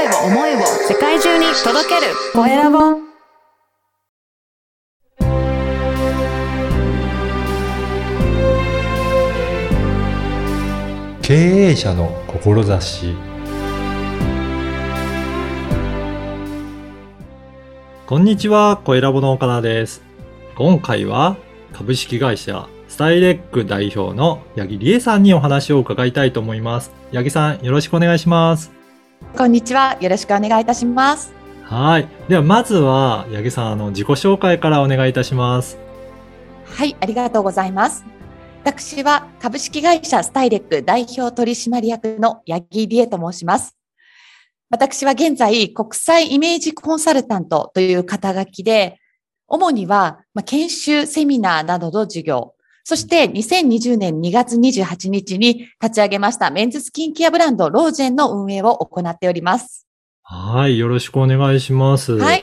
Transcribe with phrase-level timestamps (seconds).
[0.00, 2.78] 声を思いを世界中に届けるコエラボ
[11.20, 13.14] 経営者の志
[18.06, 20.02] こんにちは、コエラボの岡田です。
[20.56, 21.36] 今回は
[21.74, 26.90] 株式会社スタイレック代表の八木理恵さんにお話を伺いたいと思います。
[27.12, 28.79] 八木さん、よろしくお願いします。
[29.36, 29.96] こんにちは。
[30.00, 31.32] よろしくお願いいたします。
[31.64, 32.08] はい。
[32.28, 35.78] では、まずは、八木さん、あの、自己紹介からお願いいたします。
[36.66, 38.04] はい、ありがとうございます。
[38.64, 43.76] 私は株式会社スタイレック代表取締役の八木理恵と申します。
[44.68, 48.98] 私は現在、国際イメージコンサルタントという肩書きで、
[49.48, 52.54] 主には、まあ、研修、セミナーなどの授業、
[52.90, 59.86] そして2020年2月28日に立ち上げましたメンズスキンケアブランドロージェンの運営を行っております。
[60.24, 60.76] はい。
[60.76, 62.14] よろしくお願いします。
[62.14, 62.42] はい。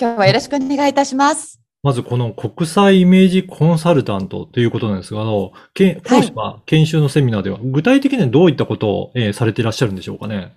[0.00, 1.60] 今日はよろしくお願いいたします。
[1.82, 10.54] まずこの国際イメージコンサルタントということなんですが、あの、け講師は研修のセミナーでは、具体的にはどういったことを、えーされていらっしゃるんでしょうかね？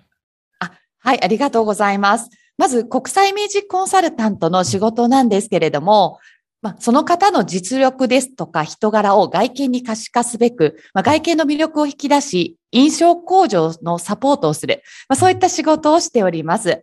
[0.98, 2.30] はい、ありがとうございます。
[2.56, 6.20] まず、国際イメージコンサルタントの仕事なんですけれども、
[6.66, 16.82] まあ、その方の実力ですとか人柄を外見に可視化すべく、まあ、外見の魅力を引き出し、印象向上のサポートをする、まあ、そういった仕事をしております。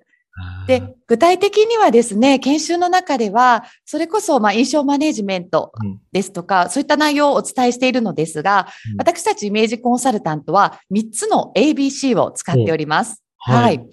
[0.67, 13.21] で、具体的にはですね、研修の中では、それこそ、まあ、印象マネジメントうんですとか、そういった内容をお伝えしているのですが、うん私たちイメージコンサルタントは3つの ABC を使っております。
[13.37, 13.89] はいはい。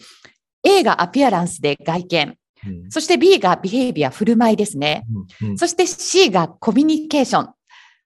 [0.63, 2.37] A がアピアランスで外見。
[2.67, 5.05] うんそして B がビヘイビア、振る舞いですね。
[5.43, 7.45] うんうんそして C がコミュニケーション。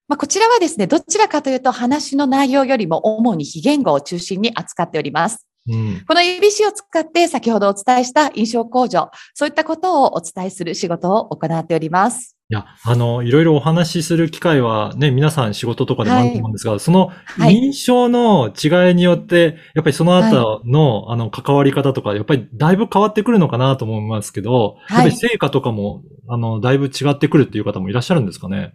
[0.06, 5.46] まあ、こちらはですね、どちらかというと話の内容よりも主に非言語を中心に扱っております。
[5.68, 6.04] うん。
[6.06, 12.36] この ABC を使って先ほどお伝えした印象向上、そういったことをお伝えする仕事を行っております。
[12.50, 17.54] いや、あの、いろいろお話しする機会はね、皆さん仕事とかでもあると思うんですが、そのはい。
[17.54, 28.74] 印象の違いによって、やっぱりその後の、あの、関わり方とか、やっぱりだいぶ変わってくるのかなと思いますけど、はいやっぱり成果とかも、あの、だいぶ違ってくるっていう方もいらっしゃるんですかね？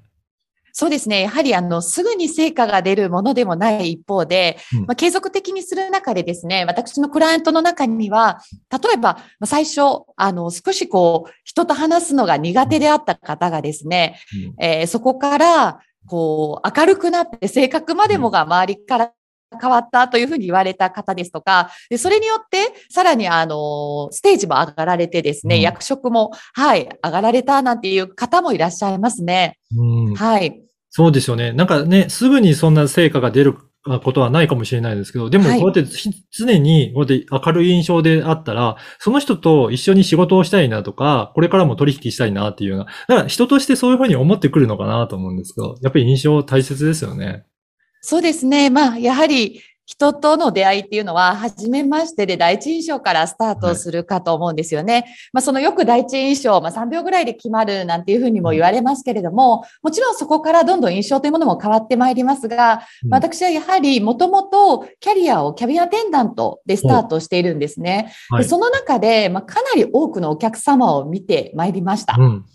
[0.79, 1.23] そうですね。
[1.23, 8.39] やはり、あの、すぐに成果が出るものでもない一方で、うんまあ、継続的にする中でですね、私のクライアントの中には、
[8.71, 9.81] 例えば、まあ最初、
[10.15, 14.21] あの、少しこう、人と話すのが苦手であった方がですね、
[14.57, 19.11] うんえーそこから、こう、明るくなって性格までもが周りから
[19.61, 29.57] 変わったというふうに言われた方ですとか、でそれによって、さらにあの、ステージも上がられてですね、うん役職も、はい、上がられたなんていう方もいらっしゃいますね。
[29.75, 30.63] うんはい。
[30.89, 31.51] そうですよね。
[31.53, 47.45] なんかね、すぐにそんな成果が出ることはないかもしれないですけど、でもこはいうやってひ常にこうやって明るい印象であったら、その人と一緒に仕事をしたいなとか、これからも取引したいなっていうような、だから人としてそういうふうに思ってくるのかなと思うんですけど、やっぱり印象大切ですよね。
[48.01, 48.69] そうですね。
[48.69, 55.15] まあ、やはり人との出会いっていうのは、初めましてで第一印象からスタートするかと思うんですよね。
[55.33, 68.13] まあ、そのよく第一印象、まあ、3秒ぐらいで決まるなんていうふうにも言われますけれども、もちろんそこからどんどん印象というものも変わってまいりますが、うん私はやはりもともとキャリアをキャビンアテンダントでスタートしているんですね。
[68.29, 72.15] はいでその中で、まあ、かなり多くのお客様を見てまいりました。
[72.19, 72.45] うん。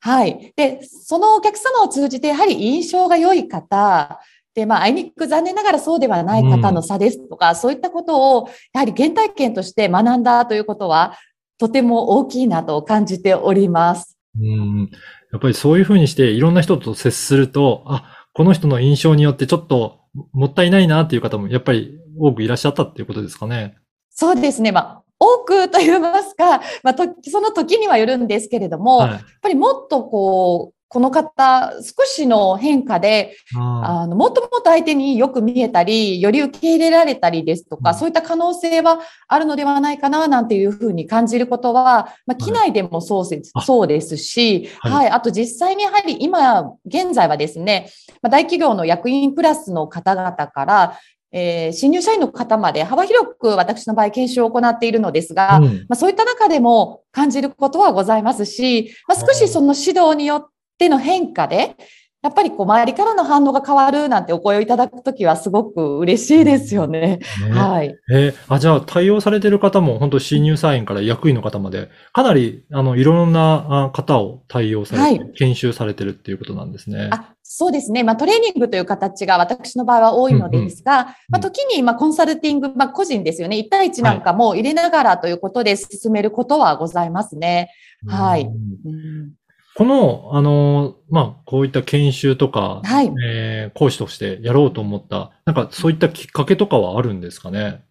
[0.00, 0.54] はい。
[0.56, 4.20] で、そのお客様を通じて、やはり印象が良い方、
[4.60, 11.14] で、まあ、あいにく残念ながらそうではない方の差ですとか、そういったことを、やはり原体験として学んだということは、
[11.58, 14.18] とても大きいなと感じております。
[14.38, 14.90] うん。
[15.32, 20.00] やっぱりそういうふうにしていろんな人と接すると、あ、この人の印象によってちょっと
[20.32, 23.78] もったいないなっていう方もやっぱり多くいらっしゃったっていうことですかね。
[24.10, 24.72] そうですね。
[24.72, 29.10] まあ、多くと言いますか、まあ、とその時にはよるんですけれども、はい。
[29.12, 37.96] やっぱりもっとこう、この方、少しの変化で、ああの、もっともっと相手によく見えたり、より受け入れられたりですとか、うん。
[37.96, 43.60] そういった可能性はあるのではないかな、なんていうふうに感じることは、まあ、機内でもそうです,、あ。
[43.62, 44.92] そうですし、はい。
[44.92, 47.88] はい、あと実際にやはり今、現在はですね、
[48.20, 50.98] まあ、大企業の役員クラスの方々から、
[51.32, 55.64] えー新入社員の方まで幅広く私の場合研修を行っているのですが、うん。
[55.64, 60.48] まあ、そういった中でも感じることはございますし、まあ、少しその指導によっ
[60.80, 61.76] ての変化で、
[62.22, 67.20] やっぱりこう周りからの反応が変わるなんてお声をいただくときはすごく嬉しいですよね。
[67.48, 67.96] ねはい。
[68.12, 77.08] えーあ、じゃあ対応されてる方も本当新入社員から役員の方まで、かなり、あの、いろんなあ方を対応されて、はい研修されてるっていうことなんですね。
[77.12, 78.04] あそうですね。
[78.04, 83.56] まあ、トレーニングという形が私の場合は多いのですが、まあ、時に、まあ、コンサルティング、まあ、個人ですよね。
[83.56, 87.70] 1対1なんかも入れながらということで進めることはございますね。
[88.06, 88.50] はいうん
[88.86, 89.39] うん
[89.80, 93.10] この、あの、まあ、こういった研修とか、はい。
[93.24, 97.82] えー講師としてやろうと思った、なんかそういったきっかけとかはあるんですかね？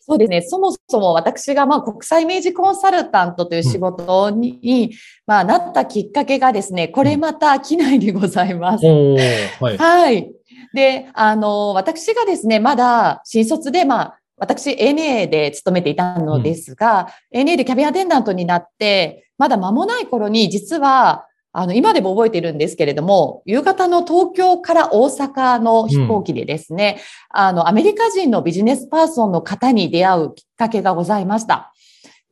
[0.00, 0.42] そうですね。
[0.42, 4.90] そもそも私がまあ国際イメージコンサルタントという仕事に、
[5.24, 8.84] まあ、なったきっかけがですね、これまた機内にございます。
[8.84, 9.18] おー、
[9.60, 9.78] はい。
[9.78, 10.32] はい。
[10.74, 21.26] で、あの、私がですね、まだ新卒で、まあ、私 ANA で勤めていたのですが、ANA でキャビンアテンダントになって、まだ間もない頃に、実は、
[21.56, 27.00] あの、今でも覚えているんですけれども、夕方の東京から大阪の飛行機でですね、
[27.30, 31.72] あの、アメリカ人のビジネスパーソンの方に出会うきっかけがございました。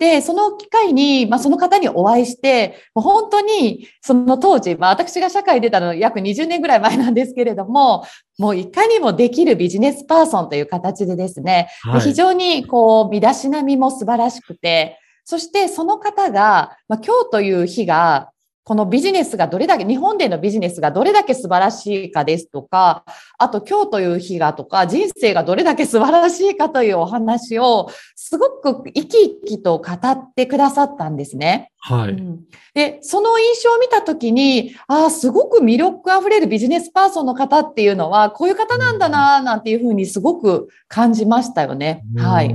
[0.03, 8.05] で、その機会に、まあ、その方にお会いして、もう本当に、その当時、まあ、私が社会に出たの約20年ぐらい前なんですけれども、
[8.37, 12.01] もういかにもできるビジネスパーソンという形でですね、はい。
[12.01, 18.32] 非常にこう、身だしなみも素晴らしくて、そしてその方が、まあ、今日という日が、
[18.65, 23.05] このビジネスがどれだけ、日本でのビジネスがどれだけ素晴らしいかですとか、
[23.39, 31.73] あと今日という日がとか、人生がどれだけ素晴らしいかというお話を、すごく生き生きと語ってくださったんですね。
[31.79, 32.13] はい。
[32.13, 32.41] うん
[32.75, 42.03] で、その印象を見たときに、ああ、すごく魅力あふれるビジネスパーソンの方っていうのは、こういう方なんだな、なんていうふうにすごく感じましたよね。
[42.17, 42.49] はうい。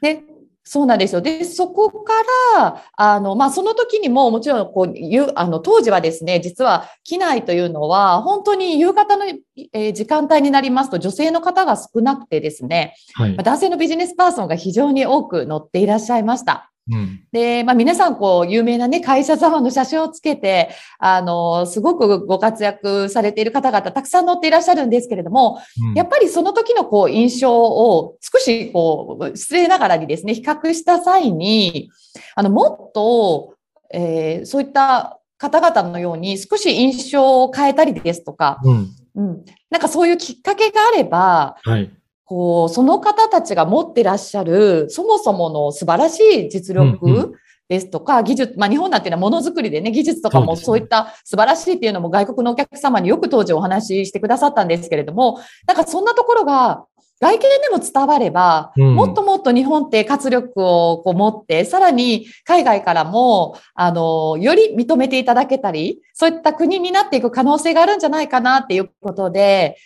[0.00, 0.22] で、
[0.68, 1.20] そうなんですよ。
[1.20, 2.12] で、そこか
[2.56, 13.42] ら、あの、まあ、その時にももちろん、こう、ゆあの、当時はですね、実は、機内というのは、本当に夕方の、えー時間帯になりますと、女性の方が少なくてですね、はいまあ。
[13.44, 16.72] 男性のビジネスパーソンが非常に多く乗っていらっしゃいました。
[16.90, 17.24] うん。
[17.32, 31.90] で、まあ皆さん、こう、有名なね、会社様の写真をつけて、あの、すごくご活躍されている方々、たくさん乗っていらっしゃるんですけれども、うんやっぱりその時のこう、印象を少し、こう、失礼ながらにですね、比較した際に、
[32.34, 33.54] あの、もっと、
[33.92, 38.88] えーそういった方々のように少し印象を変えたりですとか、うん。
[39.16, 41.90] うん、なんかそういうきっかけがあれば、はい。
[42.26, 47.32] こう、その方たちが持ってらっしゃる、そもそもの素晴らしい実うんう力
[47.68, 56.84] ですとか、技術、まあ日本なんていうのはものづくりでね、技術とかもそういった素晴らしいっていうのも外国のお客様によく当時お話ししてくださったんですけれども、なんかそんなところが
[57.20, 58.94] 外見でも伝われば、うん。
[58.94, 69.78] もっともっと日本って活力をこう持って、さらに海外からも、あの、より認めていただけたり、そういった国になっていく可能性があるんじゃないかなっていうことで、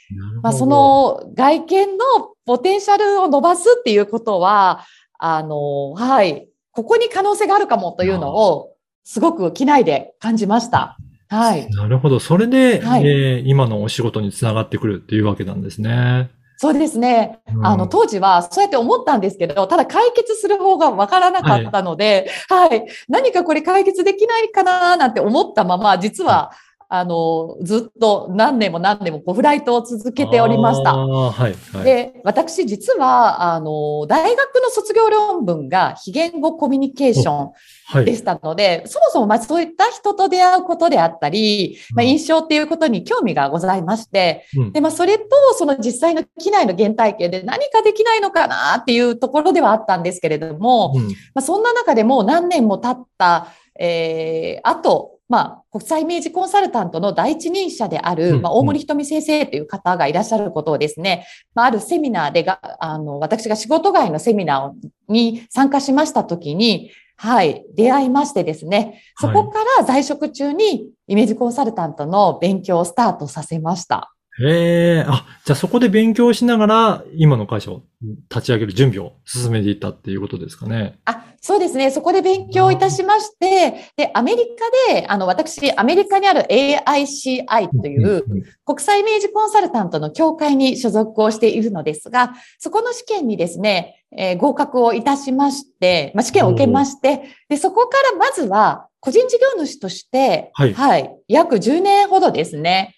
[0.42, 2.04] まあ、そ、の外見の
[2.46, 4.84] ポテンシャルを伸ばすっていうことは、
[5.18, 10.96] あの、はい、ここに可能性があるかもというのを、すごく機内で感じました。
[11.28, 11.68] はい。
[11.70, 12.20] なるほど。
[12.20, 16.30] それで、はいえー今のお仕事につながってくるっていうわけなんですね。
[16.56, 17.40] そうですね。
[17.54, 26.52] うんあの、当時はそうやって思ったんですけど、ただ解決する方がわからなかったので、はい、何かこれ解決できないかななんて思ったまま、実は、
[26.92, 30.96] あの、ずっと何年も何年もこうフライトを続けておりました。
[30.96, 31.54] はい。
[31.72, 31.84] はい。
[31.84, 37.52] で、私実は、あの、大学の卒業論文が非言語コミュニケーション
[37.90, 38.04] はい。
[38.04, 45.24] でしたので、そもそもまあそういった人と出会うことであったり、まあ、印象っていうことに興味がございまして、うんで、まあそれと
[45.58, 74.12] その実際の機内の原体験で何かできないのかなっていうところではあったんですけれども、うんまあ、そんな中でもう何年も経った、えー、あと、まあ、国際イメージコンサルタントの第一人者である、うんまあ、大森ひとみ先生という方がいらっしゃることをですね、まあ、あるセミナーでが、あの、私が仕事外のセミナーに参加しましたときに、はい、出会いましてですね、そこから在職中にイメージコンサルタントの勉強をスタートさせました。
[74.38, 77.82] へえ、あ、じゃあそこで勉強しながら、今の会社を
[78.30, 80.98] 立ち上げる準備を進めていったっていうことですかね。
[81.04, 81.90] あ、そうですね。
[81.90, 84.44] そこで勉強いたしまして、で、アメリ
[84.88, 88.24] カで、あの、私、アメリカにある AICI という
[88.64, 102.94] 国際イメージコンサルタントの協会に所属をしているのですが、そこの試験にですね、えー合格をいたしまして、まあ、試験を受けまして、で、そこからまずは、個人事業主として、はい約10年ほどですね、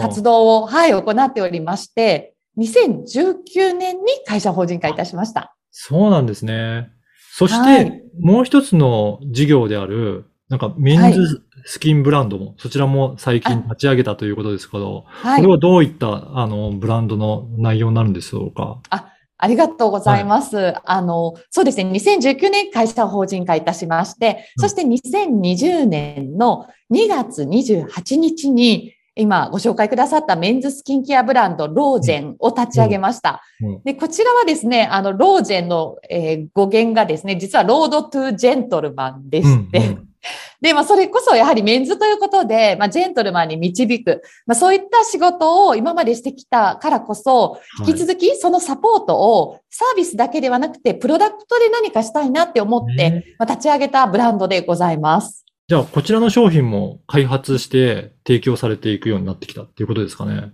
[0.00, 5.54] 活動を、はい、行っておりまして、2019年に会社法人化いたしました。
[5.70, 6.90] そうなんですね。
[7.34, 15.52] そして、はいもう一つの事業である、なんかメンズ、スキンブランドも、そちらも最近立ち上げたということですけど、はいこれ。
[15.54, 18.80] はどういった、あの、ブランドの内容になるんでしょうか？
[18.90, 19.11] あ
[19.46, 20.74] りがとうございます。
[20.84, 24.68] あの、そうですね、2019年会社を法人化いたしまして、うん。
[24.68, 33.42] そして2020年の2月28日に、今ご紹介くださったメンズスキンケアブランド、ローゼンを立ち上げました。
[33.84, 40.11] で、こちらはですね、あの、ローゼンの、えー語源がですね、実はロードトゥジェントルマンでして、うんうん
[40.60, 55.44] で、まあ、それこそやはりメンズということで、まあ、ジェントルマンに導く、まあ、そういった仕事を今までしてきたからこそ、引き続きそのサポートをサービスだけではなくて、プロダクトで何かしたいなって思って、ねまあ、立ち上げたブランドでございます。
[55.68, 60.52] じゃあ、こちらの商品も開発して提供されていくようになってきたっていうことですかね。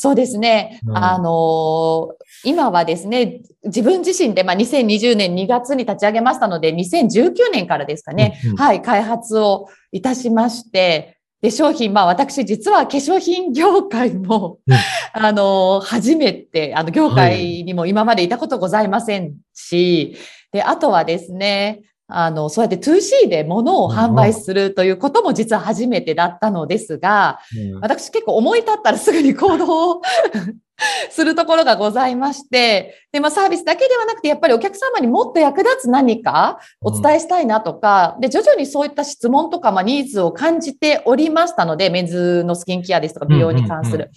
[0.00, 0.80] あ、そうですね。
[0.86, 0.96] うん。
[0.96, 8.56] あのー今はですね、自分自身で、まあ、2020年2月に立ち上げましたので、2019年からですかね、うんうん。
[8.56, 14.76] はい、開発をいたしまして、で、商品、まあ私実は化粧品業界も、うん。
[15.12, 20.16] あの、初めて、あの、業界にも今までいたことございませんし、
[20.52, 27.40] で、あとはですね、あの、そうやって 2C で物を販売するということも実は初めてだったのですが、
[27.74, 27.80] うん。
[27.80, 30.02] 私結構思い立ったらすぐに行動を
[31.10, 44.10] するところがございまして、で、まあサービスだけではなくて、やっぱりお客様にもっと役立つ何かお伝えしたいなとか、で、徐々にそういった質問とか、まあニーズを感じておりましたので、メンズのスキンケアですとか美容に関すうんうんる。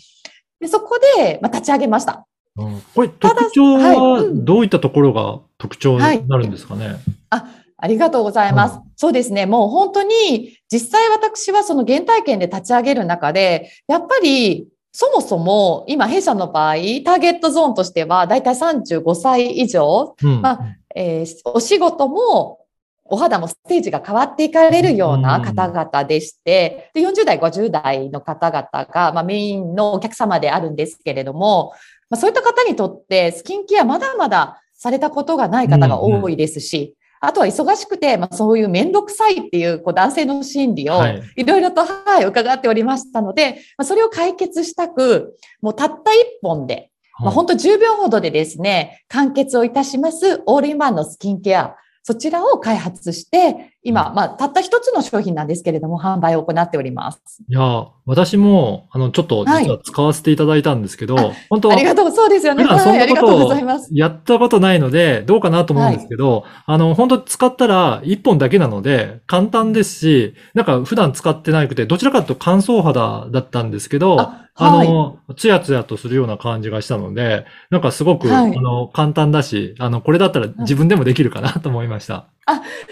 [0.60, 2.26] で、そこで、まあ立ち上げました。
[2.56, 2.82] うん。
[2.94, 3.96] これ、ただ特徴はい。
[3.98, 4.46] はうん。
[4.46, 6.98] どういったところが特徴になるんですかね？
[7.30, 7.46] あ
[7.88, 8.78] りがとうございます。
[8.78, 9.46] うそうですね。
[9.46, 20.60] もう本当に、実際私はその原体験で立ち上げる中で、やっぱり、そもそも今弊社の場合、ターゲットゾーンとしてはだいたい35歳以上、うんま
[20.96, 22.60] えーお仕事も
[23.06, 31.74] お肌もステージが変わっていかれるような方々でして、で40代、50代の方々が、まあ、メインのお客様であるんですけれども、
[32.10, 41.24] まあ、そういった方にとってスキンケアまだまだされたことがない方が多いですし、あとは忙しくて、まあ、そういうめんどくさいっていうこう男性の心理をはい。
[41.38, 57.20] いろいろと、はい、伺っておりましたので、まあ、それを解決したく、もうたった一本で、まあ、本当10秒ほどでですね、完結をいたしますオールインワンのスキンケア、そちらを開発して、今、まあ、たった一つの商品なんですけれども、販売を行っております。
[57.48, 62.64] いや、私も、あの、ちょっと実は使わせていただいたんですけど、本当ありがとう、そうですよね。
[62.64, 63.90] はい、ありがとうございます。
[63.92, 82.28] やったことないので、どうかなと思うんですけど、あの、本当使ったら一本だけなので、簡単ですし、なんか普段使ってなくて、どちらかというと乾燥肌だったんですけど、ああはいの、ツヤツヤとするような感じがしたので、なんかすごく、はいあの、簡単だし、あの、これだったら自分でもできるかなと思いました。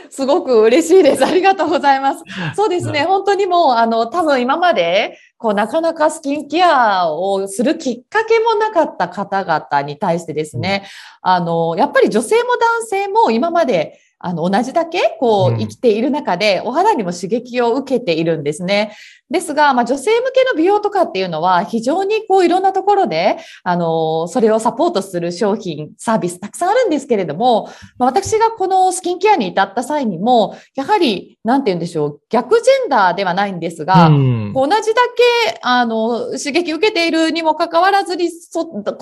[0.10, 1.25] すごく嬉しいです。
[1.25, 2.24] ありがとうございます。
[2.55, 3.00] そうですね。
[3.00, 10.88] はい本当にもう、あの、多分今まで、こう、なかなかスキンケアをするきっかけもなかった方々に対してですね、
[11.22, 18.95] あの、やっぱり女性も男性も今まで、あの、同じだけ、こう生きている中で、お肌にも刺激を受けているんですね。
[19.31, 38.93] ですが、まあ、女性向けの美容とかっていうのは、非常にこう、いろんなところで、あの、それをサポートする商品、サービスたくさんあるんですけれども、まあ、私がこのスキンケアに至った際にも、やはり、なんて言うんでしょう、逆ジェンダーではないんですが、うん同じだけ、あの、刺激受けているにもかかわらずに、そこの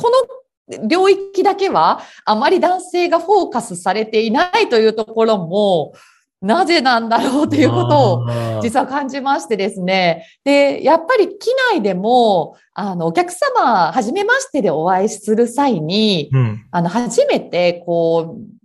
[0.87, 5.93] 領域だけは、あまり男性がフォーカスされていないというところも、
[6.41, 10.25] なぜなんだろうということを、実は感じましてですね。
[10.45, 16.65] で、やっぱり機内でも、あの、お客様、はじめましてでお会いする際に、うん。
[16.71, 18.58] あの、初めて、こう、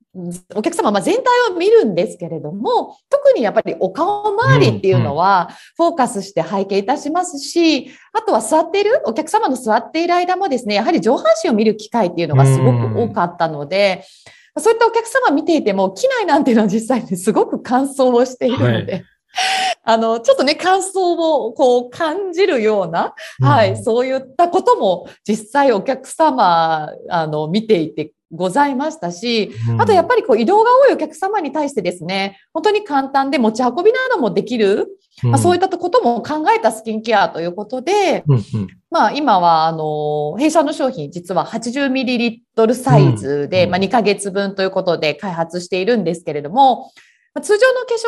[0.55, 14.05] お客様、まあ、全体を見るんですけれども、特にやっぱりお顔周りっていうのは、フォーカスして拝見いたしますし、あとは座っている、お客様の座っている間もですね、やはり上半身を見る機会っていうのがすごく多かったので、
[14.57, 19.01] そういったお客様見ていても、機内なんていうのは実際にすごく乾燥をしているので、は
[19.85, 34.89] あの、ちょっとね、乾燥をこう感じるような、はい、うんそういったことも実際お客様、あの、見ていてございましたし、あとやっぱりこう移動が多いお客様に対してですね、本当に簡単で持ち運びなどもできる、
[35.23, 38.43] まあ、そういったことも考えたスキンケアということで、うんうん。
[38.91, 46.91] まあ今はあの、弊社の商品実は 80ml サイズで、うんまあ2ヶ月分ということで開発しているんですけれども、
[47.35, 47.99] まあ通常の化粧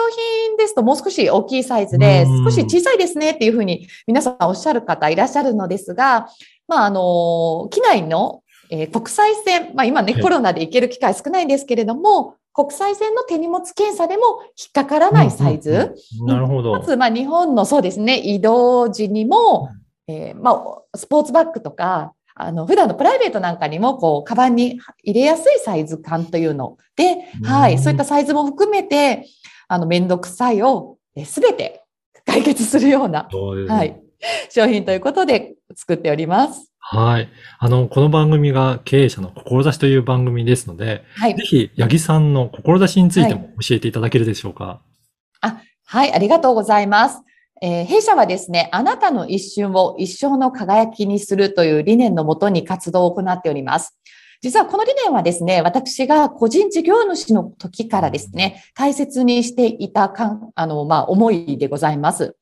[0.48, 2.44] 品ですともう少し大きいサイズで、うん。
[2.44, 6.28] 少し小さいですねっていうふうに皆さんおっしゃる方いらっしゃるのですが、
[6.66, 14.22] まああの、機内の、えー国際線、まあ今ねはいコロナで行ける機会少ないんですけれども、国際線の手荷物検査でも
[14.58, 15.94] 引っかからないサイズ。
[16.26, 16.72] なるほど。
[16.72, 19.68] まず、まあ、日本のそうですね、移動時にも、
[20.08, 29.26] えーまあ、スポーツバッグとか、あの、普段のプライベートなんかにも、こう、カバンに入れやすいサイズ感というので、はうんい、そういったサイズも含めて、
[29.68, 30.96] あの、めんどくさいを
[31.26, 31.82] すべて
[32.24, 33.28] 解決するような、
[33.68, 34.00] はい、
[34.48, 36.72] 商品ということで作っております。
[36.88, 37.28] はい。
[37.58, 41.42] あの、この番組が経営者の志という番組ですので、はいぜ。
[41.44, 44.80] ひ、八木さんの志についても教えていただけるでしょうか？
[45.88, 47.22] はい、ありがとうございます。
[47.60, 53.98] えー弊社はですね、あなたの一瞬を一生の輝きにするという理念のもとに活動を行っております。
[54.40, 62.36] 実はこの理念はですね、私が個人事業主の時からですね、大切にしていたかん、あの、まあ、思いでございます。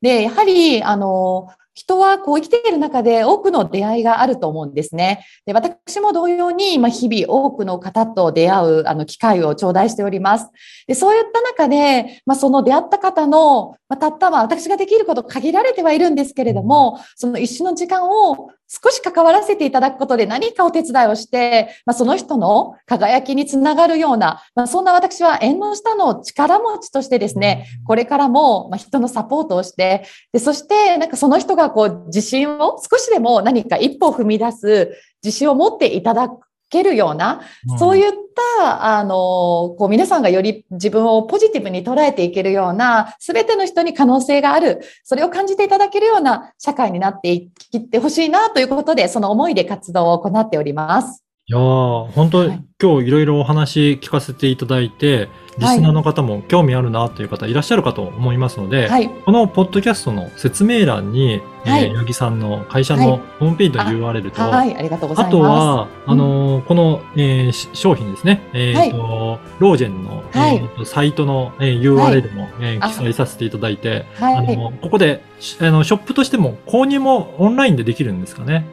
[0.00, 5.26] で、やはり、あの、人はこう生きている中で多くの出会いがあると思うんですね。
[5.44, 10.48] で、私も同様に、まあ、日々多くの方と出会う、あの、機会を頂戴しております。
[10.86, 36.30] で、そういった中で、まあ、その出会った方の、まあ、たったまあ私ができること限られてはいるんですけれども、その一瞬の時間を少し関わらせていただくことで何かお手伝いをして、まあ、その人の輝きにつながるような、まあ、そんな私は縁の下の力持ちとしてですね、これからもまあ人のサポートをして、で、そしてなんかその人がこう自信を少しでも何か一歩踏み出す自信を持っていただ
[36.74, 37.40] けるような、
[37.78, 38.12] そういっ
[38.58, 51.23] た、あの、こう皆さんがより自分をポジティブに捉えていけるような、すべての人に可能性がある、それを感じていただけるような社会になっていってほしいなということで、その思いで活動を行っております。
[51.46, 59.08] いやー、本当、はい今日いろいろお話聞かせていただいて、リスナーの方も興味あるなという方いらっしゃるかと思いますので、はい。
[59.08, 64.76] このポッドキャストの説明欄に、はいえー八木さんの会社はいのホームページの URL と、はい。
[64.76, 65.24] ありがとあ。
[65.24, 74.34] とは、うんあのーこの、えーし商品ですね、えーとロージェンの、はいえーとサイトの、えー URL も、えーあ記載させていただいて、はい。
[74.36, 78.66] あのここでしあのショップとしても購入もオンラインでできるんですかね。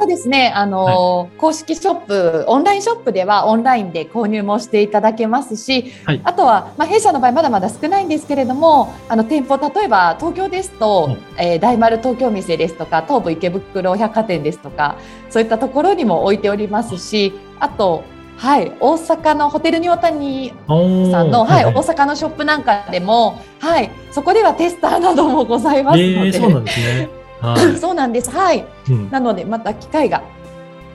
[0.00, 0.52] あ、そうですね。
[0.54, 14.96] あの、公式ショップ、オンラインショップではオンラインで購入もしていただけますし、はいあとは、まあ、弊社の場合まだまだ少ないんですけれども、あの店舗、例えば東京ですと、うんえー大丸東京店ですとか、東武池袋百貨店ですとか、
[15.28, 18.02] そういったところにも置いておりますし、あと、
[18.40, 27.08] はい、大阪のホテルニョータニおさんの、はい、はい大阪のショップなんかでも、はい、そこではテスターなどもございますので、えー、そうなんですね。
[27.40, 28.30] は そうなんです。
[28.30, 28.64] はい。
[28.90, 28.94] い。
[28.94, 30.22] うんなので、また機会が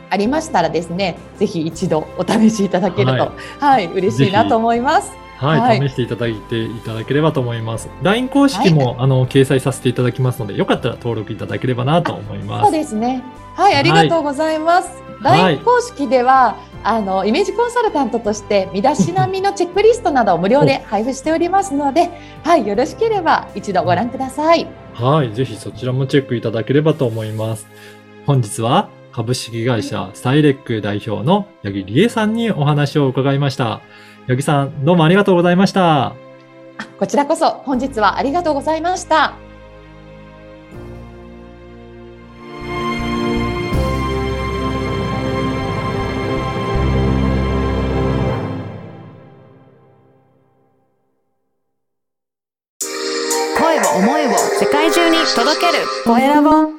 [0.10, 5.12] ありましたらですね、ぜひ一度お試しいただけると、ははい、嬉しいなと思います。
[5.38, 7.90] はい、はい試していただいていただければと思います。
[8.02, 12.64] LINE 公式も、あの掲載させていただきますので、よかったら登録いただければなと思います。
[12.64, 13.24] そうですね。
[13.56, 14.90] はい、ありがとうございます。
[14.90, 22.10] はい LINE 公式では、あの、イメージコンサルタントとして、身だしなみのチェックリストなどを無料で配布しておりますので、
[22.44, 24.85] はい、よろしければ一度ご覧ください。
[24.96, 27.68] はい、ぜひそちらもチェックいただければと思います。
[28.26, 33.82] 本日は株式会社スタイレック代表の八木理恵さんにお話を伺いました。
[34.28, 36.16] 八木さん、どうもありがとうございました。
[36.98, 39.36] こちらこそ本日はありがとうございました。
[55.46, 55.86] 届ける。
[56.04, 56.75] コエラボ。